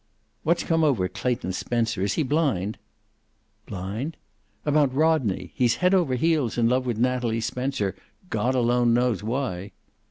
[0.41, 2.01] "What's come over Clayton Spencer?
[2.01, 2.79] Is he blind?"
[3.67, 4.17] "Blind?"
[4.65, 5.51] "About Rodney.
[5.53, 7.93] He's head over heels in love with Natalie Spencer,
[8.27, 9.73] God alone knows why."